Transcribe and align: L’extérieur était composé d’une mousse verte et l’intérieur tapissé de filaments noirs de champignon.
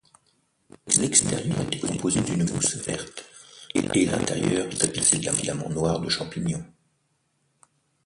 L’extérieur 0.99 1.61
était 1.61 1.87
composé 1.87 2.21
d’une 2.21 2.51
mousse 2.51 2.75
verte 2.77 3.23
et 3.75 3.83
l’intérieur 4.07 4.67
tapissé 4.75 5.19
de 5.19 5.29
filaments 5.29 5.69
noirs 5.69 5.99
de 5.99 6.09
champignon. 6.09 6.65